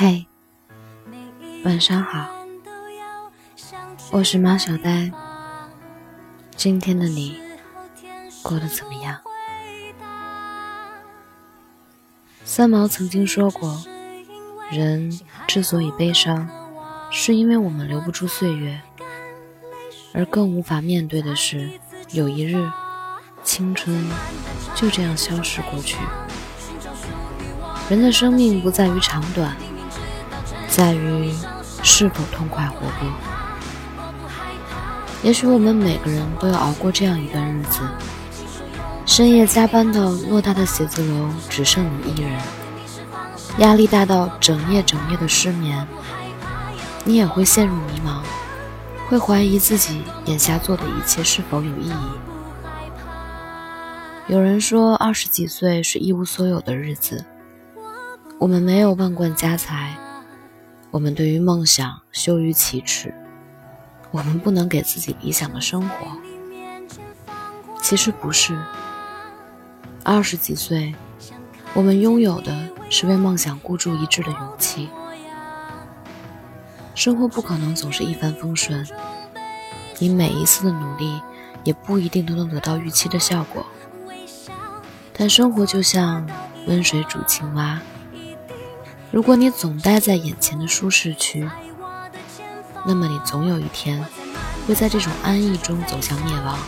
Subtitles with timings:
[0.00, 0.24] 嘿，
[1.64, 2.28] 晚上好，
[4.12, 5.10] 我是马小呆。
[6.54, 7.40] 今天的你
[8.40, 9.18] 过得怎么样？
[12.44, 13.82] 三毛曾经说过，
[14.70, 15.18] 人
[15.48, 16.48] 之所以悲伤，
[17.10, 18.80] 是因为我们留不住岁月，
[20.14, 21.72] 而更无法面对的是，
[22.12, 22.70] 有一日，
[23.42, 24.08] 青春
[24.76, 25.98] 就这样消失过去。
[27.90, 29.56] 人的生命不在于长短。
[30.78, 31.34] 在于
[31.82, 33.12] 是否痛快活过。
[35.24, 37.80] 也许我们每个人都要熬过这样一段日子：
[39.04, 42.40] 深夜加班的偌大的写字楼只剩你一人，
[43.58, 45.84] 压力大到整夜整夜的失眠。
[47.02, 48.22] 你也会陷入迷茫，
[49.08, 51.92] 会怀疑自己眼下做的一切是否有意义。
[54.28, 57.24] 有人说，二十几岁是一无所有的日子，
[58.38, 59.96] 我们没有万贯家财。
[60.90, 63.14] 我们对于梦想羞于启齿，
[64.10, 66.06] 我们不能给自己理想的生活。
[67.82, 68.58] 其实不是，
[70.02, 70.94] 二十几岁，
[71.74, 72.56] 我们拥有的
[72.88, 74.88] 是为梦想孤注一掷的勇气。
[76.94, 78.86] 生活不可能总是一帆风顺，
[79.98, 81.20] 你每一次的努力
[81.64, 83.64] 也不一定都能得到预期的效果。
[85.12, 86.26] 但生活就像
[86.66, 87.78] 温水煮青蛙。
[89.10, 91.48] 如果你总待在眼前的舒适区，
[92.84, 94.04] 那么你总有一天
[94.66, 96.58] 会在这种安逸中走向灭亡。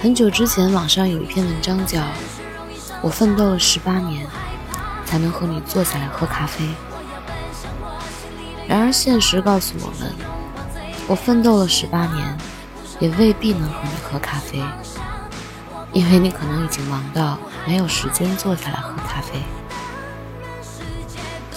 [0.00, 2.00] 很久之前，网上有一篇文章叫
[3.02, 4.24] 《我奋斗了十八年
[5.04, 6.64] 才能和你坐下来喝咖啡》。
[8.68, 10.14] 然而，现实告诉我们，
[11.08, 12.38] 我奋斗了十八年，
[13.00, 14.62] 也未必能和你喝咖啡，
[15.92, 19.42] 因为你可能已经忙到没有时间坐下来喝咖啡。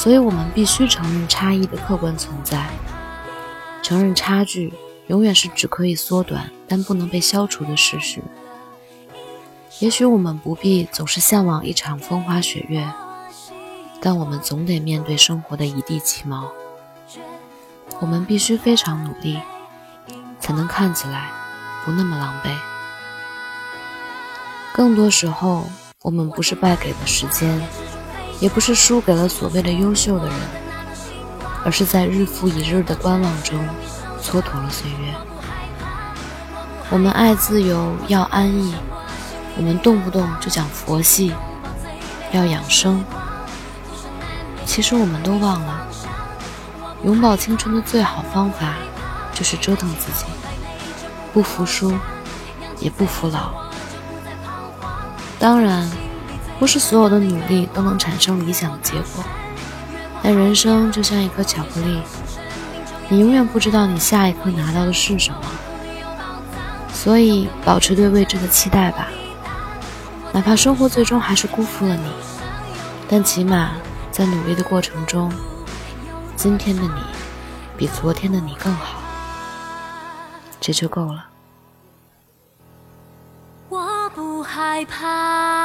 [0.00, 2.70] 所以我们必须承认差异的客观存在，
[3.82, 4.72] 承认差距
[5.08, 8.22] 永远是只可以缩短但不能被消除的事实。
[9.80, 12.90] 也许我们不必总是向往一场风花雪月，
[14.00, 16.50] 但我们总得面对生活的一地鸡毛。
[18.00, 19.38] 我们必须非常努力，
[20.40, 21.30] 才能看起来
[21.84, 22.56] 不那么狼狈。
[24.72, 25.68] 更多时候，
[26.00, 27.60] 我们不是败给了时间。
[28.40, 30.34] 也不是输给了所谓的优秀的人，
[31.62, 33.60] 而是在日复一日的观望中
[34.22, 35.14] 蹉跎了岁月。
[36.88, 38.74] 我们爱自由，要安逸，
[39.56, 41.34] 我们动不动就讲佛系，
[42.32, 43.04] 要养生。
[44.64, 45.86] 其实我们都忘了，
[47.04, 48.74] 永葆青春的最好方法
[49.34, 50.24] 就是折腾自己，
[51.34, 51.92] 不服输，
[52.78, 53.50] 也不服老。
[55.38, 55.86] 当然。
[56.60, 59.24] 不是所有的努力都能产生理想的结果，
[60.22, 62.02] 但人生就像一颗巧克力，
[63.08, 65.40] 你永远不知道你下一颗拿到的是什么。
[66.92, 69.08] 所以，保持对未知的期待吧，
[70.34, 72.10] 哪怕生活最终还是辜负了你，
[73.08, 73.70] 但起码
[74.12, 75.32] 在努力的过程中，
[76.36, 76.90] 今天的你
[77.78, 79.00] 比昨天的你更好，
[80.60, 81.24] 这就够了。
[83.70, 85.59] 我不害怕。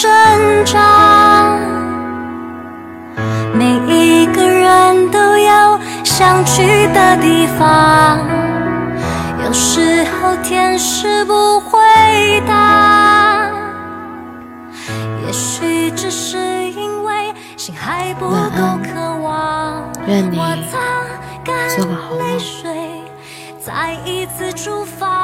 [0.00, 1.58] 挣扎，
[3.52, 8.18] 每一个人都有想去的地方。
[9.44, 11.78] 有时候天使不回
[12.48, 13.50] 答，
[15.26, 18.34] 也许只是因为心还不够
[18.82, 19.84] 渴望。
[20.06, 20.38] 愿你
[21.76, 22.30] 做个好梦。
[23.62, 25.19] 再一次出发，